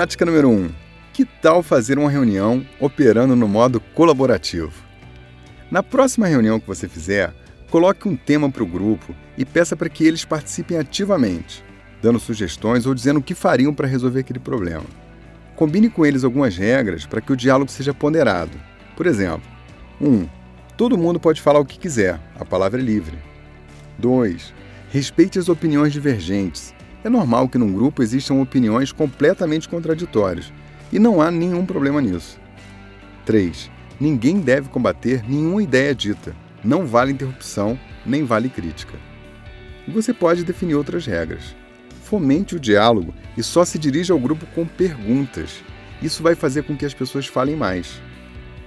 Prática 0.00 0.24
número 0.24 0.48
1. 0.48 0.52
Um, 0.52 0.70
que 1.12 1.26
tal 1.26 1.62
fazer 1.62 1.98
uma 1.98 2.10
reunião 2.10 2.66
operando 2.80 3.36
no 3.36 3.46
modo 3.46 3.80
colaborativo? 3.94 4.72
Na 5.70 5.82
próxima 5.82 6.26
reunião 6.26 6.58
que 6.58 6.66
você 6.66 6.88
fizer, 6.88 7.34
coloque 7.70 8.08
um 8.08 8.16
tema 8.16 8.50
para 8.50 8.62
o 8.62 8.66
grupo 8.66 9.14
e 9.36 9.44
peça 9.44 9.76
para 9.76 9.90
que 9.90 10.06
eles 10.06 10.24
participem 10.24 10.78
ativamente, 10.78 11.62
dando 12.00 12.18
sugestões 12.18 12.86
ou 12.86 12.94
dizendo 12.94 13.20
o 13.20 13.22
que 13.22 13.34
fariam 13.34 13.74
para 13.74 13.86
resolver 13.86 14.20
aquele 14.20 14.38
problema. 14.38 14.86
Combine 15.54 15.90
com 15.90 16.06
eles 16.06 16.24
algumas 16.24 16.56
regras 16.56 17.04
para 17.04 17.20
que 17.20 17.34
o 17.34 17.36
diálogo 17.36 17.70
seja 17.70 17.92
ponderado. 17.92 18.58
Por 18.96 19.06
exemplo, 19.06 19.46
1. 20.00 20.08
Um, 20.08 20.26
todo 20.78 20.96
mundo 20.96 21.20
pode 21.20 21.42
falar 21.42 21.60
o 21.60 21.66
que 21.66 21.78
quiser, 21.78 22.18
a 22.36 22.44
palavra 22.46 22.80
é 22.80 22.82
livre. 22.82 23.18
2. 23.98 24.54
Respeite 24.90 25.38
as 25.38 25.50
opiniões 25.50 25.92
divergentes 25.92 26.74
é 27.02 27.08
normal 27.08 27.48
que 27.48 27.58
num 27.58 27.72
grupo 27.72 28.02
existam 28.02 28.34
opiniões 28.34 28.92
completamente 28.92 29.68
contraditórias, 29.68 30.52
e 30.92 30.98
não 30.98 31.20
há 31.20 31.30
nenhum 31.30 31.64
problema 31.64 32.00
nisso. 32.00 32.38
3. 33.24 33.70
Ninguém 34.00 34.40
deve 34.40 34.68
combater 34.68 35.22
nenhuma 35.28 35.62
ideia 35.62 35.94
dita. 35.94 36.34
Não 36.64 36.86
vale 36.86 37.12
interrupção, 37.12 37.78
nem 38.04 38.24
vale 38.24 38.48
crítica. 38.48 38.98
E 39.86 39.90
você 39.90 40.12
pode 40.12 40.44
definir 40.44 40.74
outras 40.74 41.06
regras. 41.06 41.54
Fomente 42.02 42.56
o 42.56 42.60
diálogo 42.60 43.14
e 43.36 43.42
só 43.42 43.64
se 43.64 43.78
dirija 43.78 44.12
ao 44.12 44.18
grupo 44.18 44.46
com 44.54 44.66
perguntas. 44.66 45.62
Isso 46.02 46.22
vai 46.22 46.34
fazer 46.34 46.64
com 46.64 46.76
que 46.76 46.84
as 46.84 46.94
pessoas 46.94 47.26
falem 47.26 47.56
mais. 47.56 48.00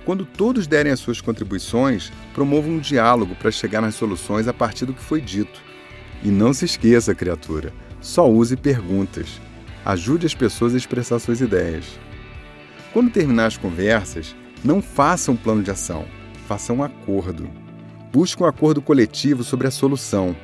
Quando 0.06 0.26
todos 0.26 0.68
derem 0.68 0.92
as 0.92 1.00
suas 1.00 1.22
contribuições, 1.22 2.12
promova 2.34 2.68
um 2.68 2.80
diálogo 2.80 3.36
para 3.36 3.52
chegar 3.52 3.82
nas 3.82 3.96
soluções 3.96 4.48
a 4.48 4.54
partir 4.54 4.86
do 4.86 4.94
que 4.94 5.02
foi 5.02 5.20
dito. 5.20 5.62
E 6.24 6.30
não 6.30 6.54
se 6.54 6.66
esqueça, 6.66 7.16
criatura, 7.16 7.74
só 8.04 8.30
use 8.30 8.58
perguntas. 8.58 9.40
Ajude 9.86 10.26
as 10.26 10.36
pessoas 10.36 10.74
a 10.74 10.78
expressar 10.78 11.20
suas 11.20 11.40
ideias. 11.40 11.98
Quando 12.92 13.10
terminar 13.10 13.48
as 13.48 13.58
conversas, 13.58 14.36
não 14.64 14.82
faça 14.82 15.32
um 15.32 15.36
plano 15.36 15.64
de 15.64 15.72
ação, 15.72 16.06
faça 16.46 16.74
um 16.74 16.84
acordo. 16.84 17.50
Busque 18.12 18.44
um 18.44 18.46
acordo 18.46 18.82
coletivo 18.82 19.44
sobre 19.44 19.68
a 19.68 19.72
solução. 19.72 20.36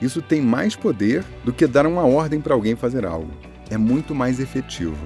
Isso 0.00 0.20
tem 0.20 0.40
mais 0.40 0.74
poder 0.74 1.22
do 1.44 1.52
que 1.52 1.66
dar 1.66 1.86
uma 1.86 2.02
ordem 2.02 2.40
para 2.40 2.54
alguém 2.54 2.74
fazer 2.74 3.04
algo. 3.04 3.30
É 3.70 3.76
muito 3.76 4.14
mais 4.14 4.40
efetivo. 4.40 4.96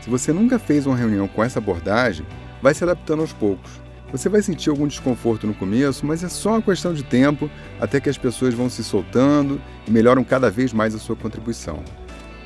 Se 0.00 0.08
você 0.08 0.32
nunca 0.32 0.58
fez 0.58 0.86
uma 0.86 0.96
reunião 0.96 1.28
com 1.28 1.44
essa 1.44 1.58
abordagem, 1.58 2.24
vai 2.62 2.72
se 2.72 2.84
adaptando 2.84 3.20
aos 3.20 3.32
poucos. 3.32 3.70
Você 4.12 4.28
vai 4.28 4.42
sentir 4.42 4.70
algum 4.70 4.86
desconforto 4.86 5.46
no 5.46 5.54
começo, 5.54 6.04
mas 6.04 6.24
é 6.24 6.28
só 6.28 6.50
uma 6.50 6.62
questão 6.62 6.92
de 6.92 7.04
tempo 7.04 7.48
até 7.80 8.00
que 8.00 8.08
as 8.08 8.18
pessoas 8.18 8.54
vão 8.54 8.68
se 8.68 8.82
soltando 8.82 9.60
e 9.86 9.90
melhoram 9.90 10.24
cada 10.24 10.50
vez 10.50 10.72
mais 10.72 10.94
a 10.94 10.98
sua 10.98 11.14
contribuição. 11.14 11.82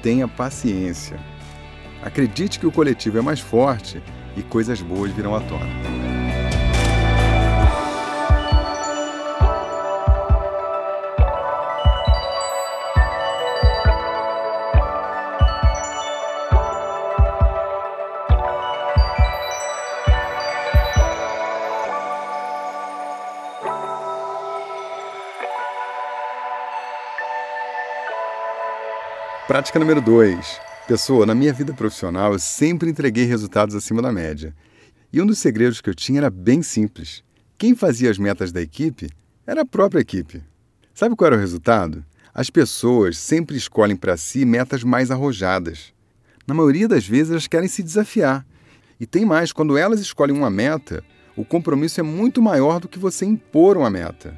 Tenha 0.03 0.29
paciência. 0.29 1.19
Acredite 2.03 2.59
que 2.61 2.67
o 2.67 2.73
coletivo 2.73 3.19
é 3.19 3.23
mais 3.23 3.41
forte 3.41 4.03
e 4.37 4.43
coisas 4.43 4.83
boas 4.83 5.11
virão 5.13 5.35
à 5.35 5.41
tona. 5.41 6.04
Prática 29.55 29.79
número 29.79 30.01
2. 30.01 30.61
Pessoa, 30.89 31.25
na 31.25 31.33
minha 31.33 31.53
vida 31.53 31.73
profissional 31.73 32.33
eu 32.33 32.41
sempre 32.41 32.91
entreguei 32.91 33.25
resultados 33.25 33.77
acima 33.77 34.03
da 34.03 34.11
média. 34.11 34.53
E 35.13 35.23
um 35.23 35.27
dos 35.27 35.39
segredos 35.39 35.81
que 35.81 35.89
eu 35.89 35.95
tinha 35.95 36.19
era 36.19 36.29
bem 36.29 36.61
simples. 36.61 37.23
Quem 37.57 37.73
fazia 37.73 38.11
as 38.11 38.19
metas 38.19 38.51
da 38.51 38.61
equipe 38.61 39.09
era 39.47 39.63
a 39.63 39.65
própria 39.65 40.01
equipe. 40.01 40.43
Sabe 40.93 41.15
qual 41.15 41.29
era 41.29 41.37
o 41.37 41.39
resultado? 41.39 42.05
As 42.35 42.51
pessoas 42.51 43.17
sempre 43.17 43.57
escolhem 43.57 43.95
para 43.95 44.17
si 44.17 44.45
metas 44.45 44.83
mais 44.83 45.13
arrojadas. 45.13 45.93
Na 46.49 46.53
maioria 46.53 46.89
das 46.89 47.07
vezes 47.07 47.31
elas 47.31 47.47
querem 47.47 47.69
se 47.69 47.81
desafiar. 47.81 48.45
E 48.99 49.07
tem 49.07 49.25
mais, 49.25 49.53
quando 49.53 49.79
elas 49.79 50.01
escolhem 50.01 50.37
uma 50.37 50.51
meta, 50.51 51.05
o 51.37 51.45
compromisso 51.45 52.01
é 52.01 52.03
muito 52.03 52.43
maior 52.43 52.81
do 52.81 52.89
que 52.89 52.99
você 52.99 53.25
impor 53.25 53.77
uma 53.77 53.89
meta. 53.89 54.37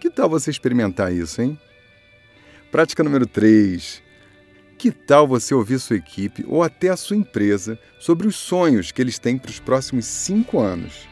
Que 0.00 0.10
tal 0.10 0.28
você 0.28 0.50
experimentar 0.50 1.12
isso, 1.12 1.40
hein? 1.40 1.56
Prática 2.72 3.04
número 3.04 3.24
3. 3.24 4.07
Que 4.78 4.92
tal 4.92 5.26
você 5.26 5.52
ouvir 5.52 5.80
sua 5.80 5.96
equipe 5.96 6.44
ou 6.46 6.62
até 6.62 6.88
a 6.88 6.96
sua 6.96 7.16
empresa 7.16 7.76
sobre 7.98 8.28
os 8.28 8.36
sonhos 8.36 8.92
que 8.92 9.02
eles 9.02 9.18
têm 9.18 9.36
para 9.36 9.50
os 9.50 9.58
próximos 9.58 10.06
cinco 10.06 10.60
anos? 10.60 11.08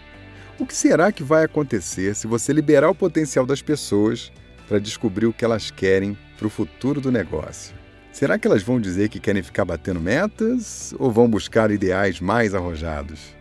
O 0.56 0.64
que 0.64 0.73
será 0.75 1.11
que 1.11 1.25
vai 1.25 1.44
acontecer 1.44 2.14
se 2.14 2.28
você 2.28 2.52
liberar 2.52 2.88
o 2.88 2.94
potencial 2.94 3.44
das 3.44 3.61
pessoas 3.61 4.30
para 4.68 4.78
descobrir 4.78 5.26
o 5.26 5.32
que 5.32 5.44
elas 5.44 5.68
querem 5.68 6.16
para 6.38 6.46
o 6.46 6.50
futuro 6.50 7.00
do 7.00 7.11
negócio? 7.11 7.75
Será 8.12 8.38
que 8.38 8.46
elas 8.46 8.62
vão 8.62 8.80
dizer 8.80 9.08
que 9.08 9.18
querem 9.18 9.42
ficar 9.42 9.64
batendo 9.64 10.00
metas 10.00 10.94
ou 10.96 11.11
vão 11.11 11.28
buscar 11.28 11.73
ideais 11.73 12.20
mais 12.20 12.54
arrojados? 12.54 13.35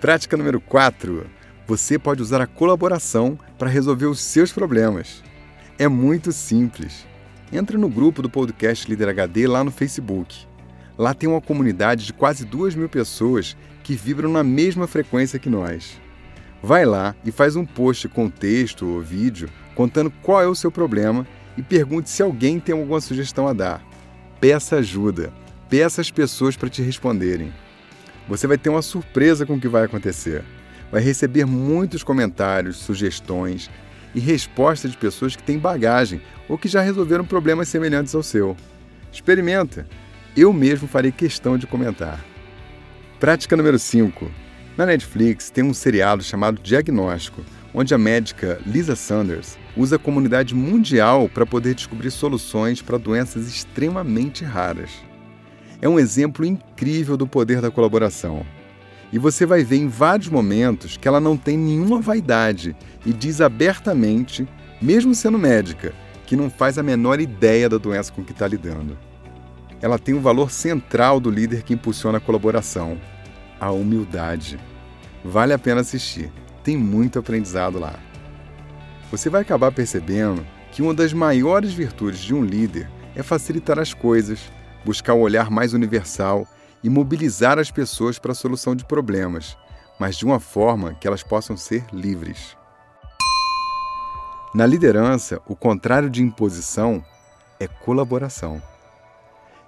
Prática 0.00 0.36
número 0.36 0.60
4. 0.60 1.30
Você 1.68 1.96
pode 1.96 2.20
usar 2.20 2.40
a 2.40 2.46
colaboração 2.48 3.38
para 3.56 3.70
resolver 3.70 4.06
os 4.06 4.20
seus 4.20 4.50
problemas. 4.50 5.22
É 5.78 5.86
muito 5.86 6.32
simples 6.32 7.06
entra 7.52 7.76
no 7.76 7.88
grupo 7.88 8.22
do 8.22 8.30
podcast 8.30 8.88
Líder 8.88 9.10
HD 9.10 9.46
lá 9.46 9.62
no 9.62 9.70
Facebook. 9.70 10.46
Lá 10.96 11.12
tem 11.12 11.28
uma 11.28 11.40
comunidade 11.40 12.06
de 12.06 12.12
quase 12.12 12.46
duas 12.46 12.74
mil 12.74 12.88
pessoas 12.88 13.56
que 13.82 13.94
vibram 13.94 14.30
na 14.30 14.42
mesma 14.42 14.86
frequência 14.86 15.38
que 15.38 15.50
nós. 15.50 16.00
Vai 16.62 16.86
lá 16.86 17.14
e 17.24 17.30
faz 17.30 17.54
um 17.54 17.66
post 17.66 18.08
com 18.08 18.30
texto 18.30 18.86
ou 18.86 19.00
vídeo 19.00 19.50
contando 19.74 20.10
qual 20.22 20.40
é 20.40 20.46
o 20.46 20.54
seu 20.54 20.70
problema 20.70 21.26
e 21.56 21.62
pergunte 21.62 22.08
se 22.08 22.22
alguém 22.22 22.58
tem 22.58 22.74
alguma 22.74 23.00
sugestão 23.00 23.46
a 23.46 23.52
dar. 23.52 23.82
Peça 24.40 24.76
ajuda, 24.76 25.32
peça 25.68 26.00
as 26.00 26.10
pessoas 26.10 26.56
para 26.56 26.70
te 26.70 26.80
responderem. 26.80 27.52
Você 28.28 28.46
vai 28.46 28.56
ter 28.56 28.70
uma 28.70 28.82
surpresa 28.82 29.44
com 29.44 29.54
o 29.54 29.60
que 29.60 29.68
vai 29.68 29.84
acontecer. 29.84 30.42
Vai 30.90 31.02
receber 31.02 31.44
muitos 31.44 32.02
comentários, 32.02 32.76
sugestões, 32.76 33.70
e 34.14 34.20
respostas 34.20 34.90
de 34.90 34.96
pessoas 34.96 35.36
que 35.36 35.42
têm 35.42 35.58
bagagem 35.58 36.20
ou 36.48 36.58
que 36.58 36.68
já 36.68 36.80
resolveram 36.80 37.24
problemas 37.24 37.68
semelhantes 37.68 38.14
ao 38.14 38.22
seu. 38.22 38.56
Experimenta! 39.12 39.86
Eu 40.36 40.52
mesmo 40.52 40.88
farei 40.88 41.12
questão 41.12 41.58
de 41.58 41.66
comentar. 41.66 42.24
Prática 43.20 43.56
número 43.56 43.78
5. 43.78 44.30
Na 44.76 44.86
Netflix 44.86 45.50
tem 45.50 45.62
um 45.62 45.74
seriado 45.74 46.22
chamado 46.22 46.62
Diagnóstico, 46.62 47.44
onde 47.74 47.94
a 47.94 47.98
médica 47.98 48.58
Lisa 48.66 48.96
Sanders 48.96 49.58
usa 49.76 49.96
a 49.96 49.98
comunidade 49.98 50.54
mundial 50.54 51.28
para 51.28 51.46
poder 51.46 51.74
descobrir 51.74 52.10
soluções 52.10 52.80
para 52.80 52.98
doenças 52.98 53.46
extremamente 53.46 54.44
raras. 54.44 54.90
É 55.80 55.88
um 55.88 55.98
exemplo 55.98 56.44
incrível 56.44 57.16
do 57.16 57.26
poder 57.26 57.60
da 57.60 57.70
colaboração. 57.70 58.46
E 59.12 59.18
você 59.18 59.44
vai 59.44 59.62
ver 59.62 59.76
em 59.76 59.88
vários 59.88 60.28
momentos 60.28 60.96
que 60.96 61.06
ela 61.06 61.20
não 61.20 61.36
tem 61.36 61.58
nenhuma 61.58 62.00
vaidade 62.00 62.74
e 63.04 63.12
diz 63.12 63.42
abertamente, 63.42 64.48
mesmo 64.80 65.14
sendo 65.14 65.38
médica, 65.38 65.92
que 66.24 66.34
não 66.34 66.48
faz 66.48 66.78
a 66.78 66.82
menor 66.82 67.20
ideia 67.20 67.68
da 67.68 67.76
doença 67.76 68.10
com 68.10 68.24
que 68.24 68.32
está 68.32 68.48
lidando. 68.48 68.96
Ela 69.82 69.98
tem 69.98 70.14
o 70.14 70.18
um 70.18 70.22
valor 70.22 70.50
central 70.50 71.20
do 71.20 71.30
líder 71.30 71.62
que 71.62 71.74
impulsiona 71.74 72.16
a 72.16 72.20
colaboração, 72.20 72.98
a 73.60 73.70
humildade. 73.70 74.58
Vale 75.22 75.52
a 75.52 75.58
pena 75.58 75.82
assistir, 75.82 76.32
tem 76.64 76.76
muito 76.76 77.18
aprendizado 77.18 77.78
lá. 77.78 77.98
Você 79.10 79.28
vai 79.28 79.42
acabar 79.42 79.70
percebendo 79.72 80.46
que 80.70 80.80
uma 80.80 80.94
das 80.94 81.12
maiores 81.12 81.74
virtudes 81.74 82.20
de 82.20 82.32
um 82.32 82.42
líder 82.42 82.88
é 83.14 83.22
facilitar 83.22 83.78
as 83.78 83.92
coisas, 83.92 84.40
buscar 84.86 85.12
o 85.12 85.18
um 85.18 85.20
olhar 85.20 85.50
mais 85.50 85.74
universal 85.74 86.46
e 86.82 86.90
mobilizar 86.90 87.58
as 87.58 87.70
pessoas 87.70 88.18
para 88.18 88.32
a 88.32 88.34
solução 88.34 88.74
de 88.74 88.84
problemas, 88.84 89.56
mas 89.98 90.16
de 90.16 90.24
uma 90.24 90.40
forma 90.40 90.94
que 90.94 91.06
elas 91.06 91.22
possam 91.22 91.56
ser 91.56 91.84
livres. 91.92 92.56
Na 94.54 94.66
liderança, 94.66 95.40
o 95.46 95.56
contrário 95.56 96.10
de 96.10 96.22
imposição 96.22 97.02
é 97.58 97.66
colaboração. 97.66 98.62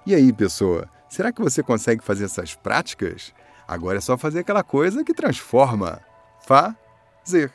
E 0.05 0.13
aí, 0.13 0.31
pessoa, 0.31 0.87
será 1.09 1.31
que 1.31 1.41
você 1.41 1.63
consegue 1.63 2.03
fazer 2.03 2.25
essas 2.25 2.53
práticas? 2.53 3.33
Agora 3.67 3.97
é 3.97 4.01
só 4.01 4.15
fazer 4.15 4.39
aquela 4.39 4.63
coisa 4.63 5.03
que 5.03 5.13
transforma. 5.13 5.99
Fazer. 6.45 7.51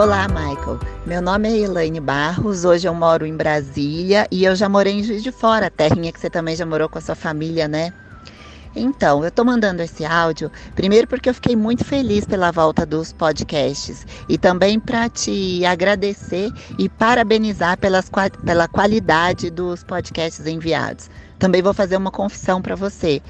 Olá, 0.00 0.26
Michael. 0.28 0.80
Meu 1.04 1.20
nome 1.20 1.46
é 1.46 1.58
Elaine 1.58 2.00
Barros. 2.00 2.64
Hoje 2.64 2.88
eu 2.88 2.94
moro 2.94 3.26
em 3.26 3.36
Brasília 3.36 4.26
e 4.30 4.46
eu 4.46 4.56
já 4.56 4.66
morei 4.66 4.94
em 4.94 5.02
Juiz 5.02 5.22
de 5.22 5.30
Fora, 5.30 5.68
terrinha 5.68 6.10
que 6.10 6.18
você 6.18 6.30
também 6.30 6.56
já 6.56 6.64
morou 6.64 6.88
com 6.88 6.96
a 6.96 7.02
sua 7.02 7.14
família, 7.14 7.68
né? 7.68 7.92
Então, 8.74 9.22
eu 9.22 9.28
estou 9.28 9.44
mandando 9.44 9.82
esse 9.82 10.02
áudio 10.02 10.50
primeiro 10.74 11.06
porque 11.06 11.28
eu 11.28 11.34
fiquei 11.34 11.54
muito 11.54 11.84
feliz 11.84 12.24
pela 12.24 12.50
volta 12.50 12.86
dos 12.86 13.12
podcasts 13.12 14.06
e 14.26 14.38
também 14.38 14.80
para 14.80 15.06
te 15.10 15.66
agradecer 15.66 16.50
e 16.78 16.88
parabenizar 16.88 17.76
pelas, 17.76 18.10
pela 18.42 18.66
qualidade 18.66 19.50
dos 19.50 19.84
podcasts 19.84 20.46
enviados. 20.46 21.10
Também 21.40 21.62
vou 21.62 21.72
fazer 21.72 21.96
uma 21.96 22.10
confissão 22.10 22.60
para 22.60 22.76
você. 22.76 23.22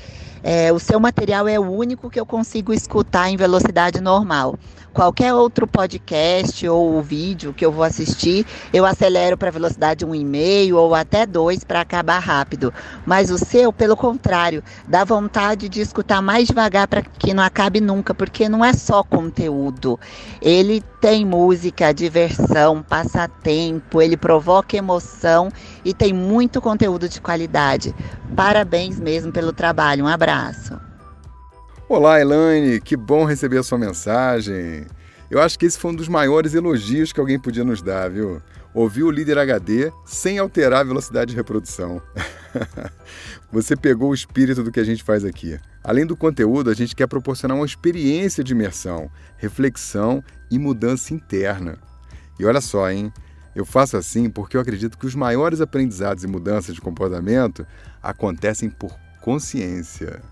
É, 0.42 0.72
o 0.72 0.80
seu 0.80 0.98
material 0.98 1.46
é 1.46 1.60
o 1.60 1.70
único 1.70 2.10
que 2.10 2.18
eu 2.18 2.26
consigo 2.26 2.72
escutar 2.72 3.30
em 3.30 3.36
velocidade 3.36 4.00
normal. 4.00 4.58
Qualquer 4.92 5.32
outro 5.32 5.68
podcast 5.68 6.68
ou 6.68 7.00
vídeo 7.00 7.54
que 7.54 7.64
eu 7.64 7.70
vou 7.70 7.84
assistir, 7.84 8.44
eu 8.72 8.84
acelero 8.84 9.38
para 9.38 9.50
velocidade 9.50 10.04
1,5 10.04 10.74
ou 10.74 10.94
até 10.96 11.24
2 11.24 11.62
para 11.62 11.82
acabar 11.82 12.18
rápido. 12.18 12.74
Mas 13.06 13.30
o 13.30 13.38
seu, 13.38 13.72
pelo 13.72 13.96
contrário, 13.96 14.64
dá 14.88 15.04
vontade 15.04 15.68
de 15.68 15.80
escutar 15.80 16.20
mais 16.20 16.48
devagar 16.48 16.88
para 16.88 17.02
que 17.02 17.32
não 17.32 17.44
acabe 17.44 17.80
nunca, 17.80 18.12
porque 18.12 18.48
não 18.48 18.64
é 18.64 18.72
só 18.72 19.04
conteúdo. 19.04 20.00
Ele 20.42 20.82
tem 21.00 21.24
música, 21.24 21.94
diversão, 21.94 22.82
passatempo, 22.82 24.02
ele 24.02 24.16
provoca 24.16 24.76
emoção 24.76 25.50
e 25.84 25.94
tem 25.94 26.12
muito 26.12 26.60
conteúdo 26.60 27.08
de 27.08 27.20
qualidade. 27.20 27.94
Parabéns 28.36 28.98
mesmo 28.98 29.32
pelo 29.32 29.52
trabalho. 29.52 30.04
Um 30.04 30.08
abraço. 30.08 30.78
Olá, 31.88 32.20
Elaine, 32.20 32.80
que 32.80 32.96
bom 32.96 33.24
receber 33.24 33.58
a 33.58 33.62
sua 33.62 33.78
mensagem. 33.78 34.86
Eu 35.30 35.40
acho 35.40 35.58
que 35.58 35.66
esse 35.66 35.78
foi 35.78 35.92
um 35.92 35.94
dos 35.94 36.08
maiores 36.08 36.54
elogios 36.54 37.12
que 37.12 37.20
alguém 37.20 37.38
podia 37.38 37.64
nos 37.64 37.82
dar, 37.82 38.10
viu? 38.10 38.42
Ouvir 38.72 39.02
o 39.02 39.10
líder 39.10 39.38
HD 39.38 39.92
sem 40.04 40.38
alterar 40.38 40.80
a 40.80 40.84
velocidade 40.84 41.30
de 41.30 41.36
reprodução. 41.36 42.00
Você 43.50 43.74
pegou 43.76 44.10
o 44.10 44.14
espírito 44.14 44.62
do 44.62 44.70
que 44.70 44.80
a 44.80 44.84
gente 44.84 45.02
faz 45.02 45.24
aqui. 45.24 45.58
Além 45.82 46.06
do 46.06 46.16
conteúdo, 46.16 46.70
a 46.70 46.74
gente 46.74 46.94
quer 46.94 47.06
proporcionar 47.06 47.56
uma 47.56 47.66
experiência 47.66 48.44
de 48.44 48.52
imersão, 48.52 49.10
reflexão 49.36 50.22
e 50.50 50.58
mudança 50.58 51.14
interna. 51.14 51.78
E 52.38 52.44
olha 52.44 52.60
só, 52.60 52.90
hein? 52.90 53.12
Eu 53.54 53.64
faço 53.64 53.96
assim 53.96 54.30
porque 54.30 54.56
eu 54.56 54.60
acredito 54.60 54.96
que 54.96 55.06
os 55.06 55.14
maiores 55.14 55.60
aprendizados 55.60 56.24
e 56.24 56.28
mudanças 56.28 56.74
de 56.74 56.80
comportamento 56.80 57.66
acontecem 58.02 58.70
por 58.70 58.94
consciência. 59.20 60.22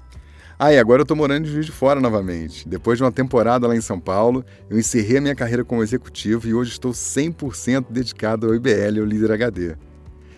Ah, 0.58 0.72
e 0.72 0.78
agora 0.78 1.00
eu 1.00 1.04
estou 1.04 1.16
morando 1.16 1.46
em 1.46 1.50
Juiz 1.50 1.66
de 1.66 1.72
Fora 1.72 2.00
novamente. 2.00 2.68
Depois 2.68 2.98
de 2.98 3.04
uma 3.04 3.12
temporada 3.12 3.68
lá 3.68 3.76
em 3.76 3.80
São 3.80 4.00
Paulo, 4.00 4.44
eu 4.68 4.76
encerrei 4.76 5.18
a 5.18 5.20
minha 5.20 5.34
carreira 5.34 5.64
como 5.64 5.84
executivo 5.84 6.48
e 6.48 6.54
hoje 6.54 6.72
estou 6.72 6.90
100% 6.90 7.86
dedicado 7.90 8.48
ao 8.48 8.54
IBL, 8.54 8.98
ao 8.98 9.06
Líder 9.06 9.32
HD. 9.32 9.76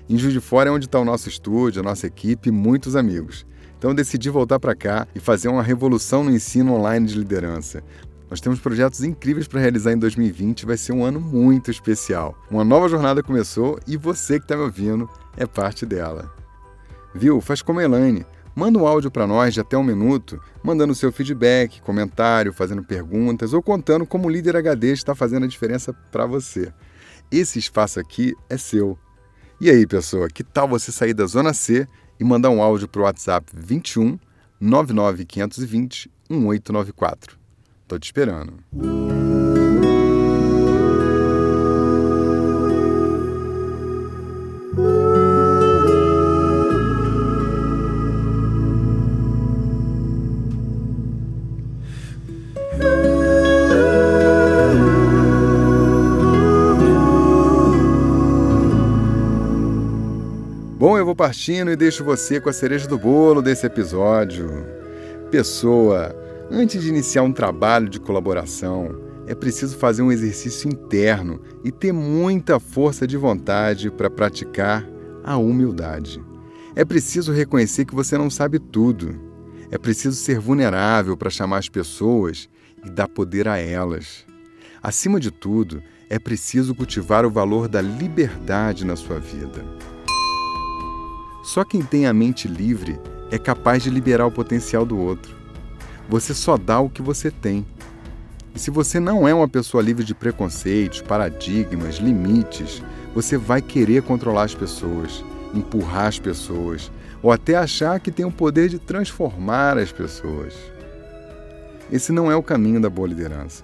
Em 0.08 0.18
Juiz 0.18 0.34
de 0.34 0.40
Fora 0.40 0.68
é 0.68 0.72
onde 0.72 0.86
está 0.86 0.98
o 0.98 1.04
nosso 1.06 1.28
estúdio, 1.28 1.80
a 1.80 1.82
nossa 1.82 2.06
equipe 2.06 2.50
e 2.50 2.52
muitos 2.52 2.96
amigos. 2.96 3.46
Então 3.78 3.92
eu 3.92 3.94
decidi 3.94 4.28
voltar 4.28 4.60
para 4.60 4.74
cá 4.74 5.08
e 5.14 5.18
fazer 5.18 5.48
uma 5.48 5.62
revolução 5.62 6.22
no 6.22 6.30
ensino 6.30 6.74
online 6.74 7.06
de 7.06 7.14
liderança. 7.16 7.82
Nós 8.30 8.40
temos 8.40 8.60
projetos 8.60 9.02
incríveis 9.02 9.48
para 9.48 9.58
realizar 9.58 9.92
em 9.92 9.98
2020 9.98 10.64
vai 10.64 10.76
ser 10.76 10.92
um 10.92 11.04
ano 11.04 11.20
muito 11.20 11.68
especial. 11.68 12.38
Uma 12.48 12.62
nova 12.62 12.88
jornada 12.88 13.24
começou 13.24 13.80
e 13.88 13.96
você 13.96 14.38
que 14.38 14.44
está 14.44 14.56
me 14.56 14.62
ouvindo 14.62 15.10
é 15.36 15.44
parte 15.46 15.84
dela. 15.84 16.32
Viu? 17.12 17.40
Faz 17.40 17.60
como 17.60 17.80
a 17.80 17.84
Elaine. 17.84 18.24
Manda 18.54 18.78
um 18.78 18.86
áudio 18.86 19.10
para 19.10 19.26
nós 19.26 19.54
de 19.54 19.60
até 19.60 19.76
um 19.76 19.82
minuto, 19.82 20.40
mandando 20.62 20.94
seu 20.94 21.10
feedback, 21.10 21.80
comentário, 21.80 22.52
fazendo 22.52 22.84
perguntas 22.84 23.52
ou 23.52 23.60
contando 23.60 24.06
como 24.06 24.28
o 24.28 24.30
líder 24.30 24.56
HD 24.56 24.92
está 24.92 25.12
fazendo 25.12 25.44
a 25.44 25.48
diferença 25.48 25.92
para 25.92 26.24
você. 26.24 26.72
Esse 27.32 27.58
espaço 27.58 27.98
aqui 27.98 28.36
é 28.48 28.56
seu. 28.56 28.96
E 29.60 29.68
aí, 29.68 29.84
pessoa, 29.86 30.28
que 30.28 30.44
tal 30.44 30.68
você 30.68 30.92
sair 30.92 31.14
da 31.14 31.26
Zona 31.26 31.52
C 31.52 31.86
e 32.18 32.22
mandar 32.24 32.50
um 32.50 32.62
áudio 32.62 32.86
para 32.86 33.00
o 33.00 33.04
WhatsApp 33.04 33.50
21 33.56 34.18
99520 34.60 36.10
1894? 36.28 37.39
Tô 37.90 37.98
te 37.98 38.04
esperando. 38.04 38.52
Bom, 60.78 60.96
eu 60.96 61.04
vou 61.04 61.16
partindo 61.16 61.72
e 61.72 61.76
deixo 61.76 62.04
você 62.04 62.40
com 62.40 62.48
a 62.48 62.52
cereja 62.52 62.86
do 62.86 62.96
bolo 62.96 63.42
desse 63.42 63.66
episódio. 63.66 64.64
Pessoa, 65.32 66.29
antes 66.50 66.82
de 66.82 66.88
iniciar 66.88 67.22
um 67.22 67.32
trabalho 67.32 67.88
de 67.88 68.00
colaboração, 68.00 69.10
é 69.26 69.34
preciso 69.34 69.76
fazer 69.76 70.02
um 70.02 70.10
exercício 70.10 70.68
interno 70.68 71.40
e 71.64 71.70
ter 71.70 71.92
muita 71.92 72.58
força 72.58 73.06
de 73.06 73.16
vontade 73.16 73.90
para 73.90 74.10
praticar 74.10 74.84
a 75.22 75.36
humildade. 75.36 76.20
É 76.74 76.84
preciso 76.84 77.32
reconhecer 77.32 77.84
que 77.84 77.94
você 77.94 78.18
não 78.18 78.28
sabe 78.28 78.58
tudo. 78.58 79.18
É 79.70 79.78
preciso 79.78 80.16
ser 80.16 80.40
vulnerável 80.40 81.16
para 81.16 81.30
chamar 81.30 81.58
as 81.58 81.68
pessoas 81.68 82.48
e 82.84 82.90
dar 82.90 83.06
poder 83.06 83.46
a 83.46 83.56
elas. 83.56 84.26
Acima 84.82 85.20
de 85.20 85.30
tudo, 85.30 85.80
é 86.08 86.18
preciso 86.18 86.74
cultivar 86.74 87.24
o 87.24 87.30
valor 87.30 87.68
da 87.68 87.80
liberdade 87.80 88.84
na 88.84 88.96
sua 88.96 89.20
vida. 89.20 89.64
Só 91.44 91.64
quem 91.64 91.82
tem 91.82 92.06
a 92.06 92.12
mente 92.12 92.48
livre 92.48 92.98
é 93.30 93.38
capaz 93.38 93.82
de 93.82 93.90
liberar 93.90 94.26
o 94.26 94.32
potencial 94.32 94.84
do 94.84 94.98
outro. 94.98 95.39
Você 96.10 96.34
só 96.34 96.56
dá 96.56 96.80
o 96.80 96.90
que 96.90 97.00
você 97.00 97.30
tem. 97.30 97.64
E 98.52 98.58
se 98.58 98.68
você 98.68 98.98
não 98.98 99.28
é 99.28 99.32
uma 99.32 99.46
pessoa 99.46 99.80
livre 99.80 100.04
de 100.04 100.12
preconceitos, 100.12 101.00
paradigmas, 101.00 101.98
limites, 101.98 102.82
você 103.14 103.38
vai 103.38 103.62
querer 103.62 104.02
controlar 104.02 104.42
as 104.42 104.54
pessoas, 104.54 105.24
empurrar 105.54 106.08
as 106.08 106.18
pessoas, 106.18 106.90
ou 107.22 107.30
até 107.30 107.54
achar 107.54 108.00
que 108.00 108.10
tem 108.10 108.26
o 108.26 108.32
poder 108.32 108.68
de 108.68 108.80
transformar 108.80 109.78
as 109.78 109.92
pessoas. 109.92 110.52
Esse 111.92 112.10
não 112.10 112.28
é 112.28 112.34
o 112.34 112.42
caminho 112.42 112.80
da 112.80 112.90
boa 112.90 113.06
liderança. 113.06 113.62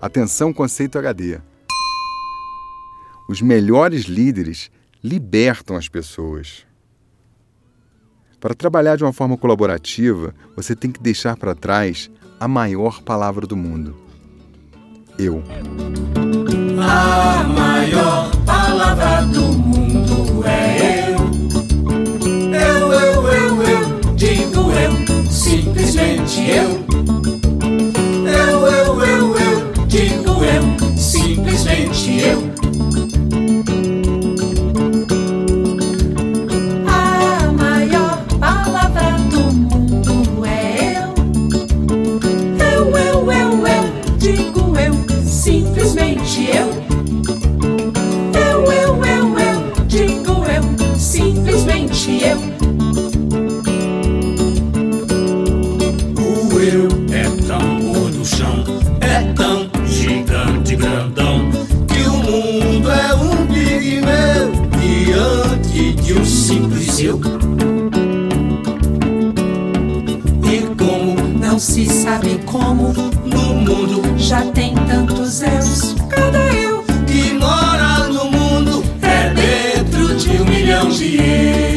Atenção, 0.00 0.54
conceito 0.54 0.98
HD. 0.98 1.40
Os 3.28 3.42
melhores 3.42 4.04
líderes 4.04 4.70
libertam 5.04 5.76
as 5.76 5.90
pessoas. 5.90 6.64
Para 8.40 8.54
trabalhar 8.54 8.96
de 8.96 9.04
uma 9.04 9.12
forma 9.12 9.36
colaborativa, 9.36 10.34
você 10.56 10.74
tem 10.74 10.90
que 10.90 10.98
deixar 10.98 11.36
para 11.36 11.54
trás 11.54 12.10
a 12.40 12.48
maior 12.48 13.02
palavra 13.02 13.46
do 13.46 13.54
mundo: 13.54 13.94
eu. 15.18 15.42
A 16.82 17.44
maior 17.44 18.30
palavra 18.46 19.26
do 19.26 19.42
mundo 19.42 20.42
é 20.46 21.10
eu. 21.10 21.20
Eu, 22.58 22.92
eu, 22.92 23.28
eu, 23.28 23.62
eu, 23.62 24.14
digo 24.14 24.72
eu, 24.72 25.30
simplesmente 25.30 26.40
eu. 26.48 26.80
Eu, 28.26 28.66
eu, 28.66 29.04
eu, 29.04 29.38
eu, 29.38 29.86
digo 29.86 30.42
eu, 30.42 30.96
simplesmente 30.96 32.20
eu. 32.20 32.49
De 80.98 81.69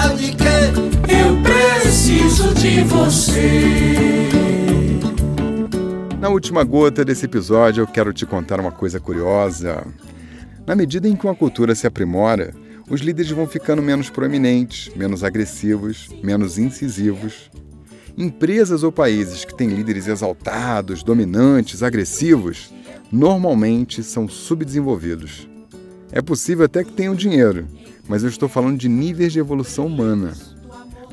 precisa 0.00 0.14
de 0.16 0.36
quê? 0.36 0.44
Eu 1.12 1.42
preciso 1.42 2.54
de 2.54 2.82
você. 2.84 4.28
Na 6.20 6.28
última 6.28 6.62
gota 6.64 7.04
desse 7.04 7.26
episódio, 7.26 7.82
eu 7.82 7.86
quero 7.86 8.12
te 8.12 8.24
contar 8.24 8.60
uma 8.60 8.72
coisa 8.72 9.00
curiosa. 9.00 9.86
Na 10.66 10.74
medida 10.74 11.08
em 11.08 11.16
que 11.16 11.24
uma 11.26 11.34
cultura 11.34 11.74
se 11.74 11.86
aprimora, 11.86 12.54
os 12.88 13.00
líderes 13.00 13.30
vão 13.30 13.46
ficando 13.46 13.82
menos 13.82 14.10
proeminentes, 14.10 14.92
menos 14.94 15.24
agressivos, 15.24 16.08
menos 16.22 16.58
incisivos. 16.58 17.50
Empresas 18.16 18.82
ou 18.82 18.92
países 18.92 19.44
que 19.44 19.54
têm 19.54 19.68
líderes 19.68 20.06
exaltados, 20.06 21.02
dominantes, 21.02 21.82
agressivos, 21.82 22.72
normalmente 23.10 24.02
são 24.02 24.28
subdesenvolvidos. 24.28 25.48
É 26.12 26.20
possível 26.20 26.64
até 26.64 26.84
que 26.84 26.92
tenham 26.92 27.14
dinheiro, 27.14 27.66
mas 28.10 28.24
eu 28.24 28.28
estou 28.28 28.48
falando 28.48 28.76
de 28.76 28.88
níveis 28.88 29.32
de 29.32 29.38
evolução 29.38 29.86
humana. 29.86 30.32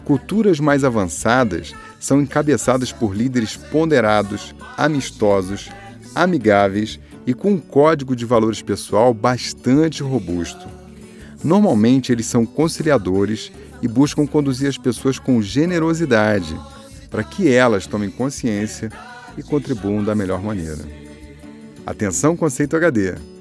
Culturas 0.04 0.60
mais 0.60 0.84
avançadas 0.84 1.76
são 2.00 2.20
encabeçadas 2.20 2.92
por 2.92 3.16
líderes 3.16 3.56
ponderados, 3.56 4.56
amistosos, 4.76 5.70
amigáveis 6.16 7.00
e 7.28 7.36
com 7.36 7.52
um 7.52 7.60
código 7.60 8.16
de 8.16 8.26
valores 8.26 8.64
pessoal 8.64 9.14
bastante 9.14 10.02
robusto. 10.02 10.68
Normalmente, 11.44 12.12
eles 12.12 12.26
são 12.26 12.48
conciliadores 12.48 13.52
e 13.80 13.88
buscam 13.88 14.26
conduzir 14.26 14.68
as 14.68 14.78
pessoas 14.78 15.20
com 15.20 15.40
generosidade, 15.40 16.60
para 17.12 17.24
que 17.24 17.48
elas 17.48 17.86
tomem 17.86 18.10
consciência 18.10 18.90
e 19.38 19.44
contribuam 19.44 20.04
da 20.04 20.16
melhor 20.16 20.42
maneira. 20.42 20.84
Atenção, 21.86 22.36
conceito 22.36 22.76
HD. 22.76 23.37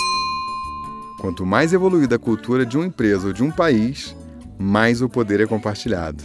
Quanto 1.19 1.47
mais 1.47 1.73
evoluída 1.73 2.17
a 2.17 2.19
cultura 2.19 2.67
de 2.67 2.77
uma 2.77 2.87
empresa 2.87 3.29
ou 3.29 3.33
de 3.33 3.43
um 3.43 3.51
país, 3.51 4.15
mais 4.59 5.01
o 5.03 5.09
poder 5.09 5.41
é 5.41 5.47
compartilhado. 5.47 6.23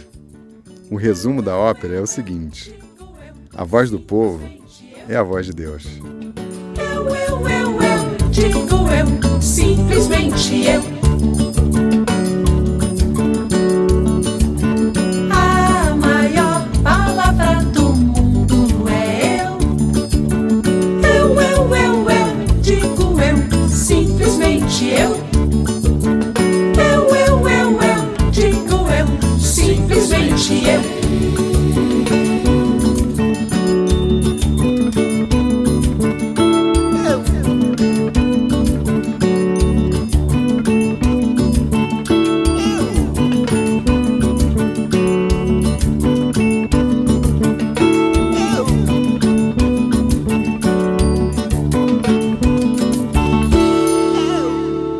O 0.90 0.96
resumo 0.96 1.40
da 1.40 1.56
ópera 1.56 1.94
é 1.96 2.00
o 2.00 2.06
seguinte: 2.06 2.74
a 3.54 3.64
voz 3.64 3.90
do 3.90 3.98
povo 3.98 4.40
é 5.08 5.16
a 5.16 5.22
voz 5.22 5.46
de 5.46 5.52
Deus. 5.52 5.86
Eu, 6.78 7.08
eu, 7.08 7.48
eu, 7.48 7.82
eu, 7.82 8.28
digo 8.30 8.58
eu, 8.58 9.40
simplesmente 9.40 10.66
eu. 10.66 11.01
Simplesmente 30.42 30.68
eu. 30.68 30.82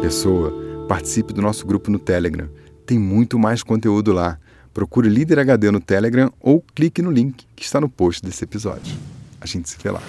Pessoa, 0.00 0.52
participe 0.86 1.32
do 1.32 1.42
nosso 1.42 1.66
grupo 1.66 1.90
no 1.90 1.98
Telegram. 1.98 2.48
Tem 2.86 2.98
muito 2.98 3.38
mais 3.38 3.62
conteúdo 3.62 4.12
lá. 4.12 4.38
Procure 4.72 5.08
Líder 5.08 5.38
HD 5.38 5.70
no 5.70 5.80
Telegram 5.80 6.32
ou 6.40 6.64
clique 6.74 7.02
no 7.02 7.10
link 7.10 7.46
que 7.54 7.64
está 7.64 7.80
no 7.80 7.88
post 7.88 8.22
desse 8.22 8.44
episódio. 8.44 8.94
A 9.40 9.46
gente 9.46 9.68
se 9.68 9.76
vê 9.82 9.90
lá. 9.90 10.02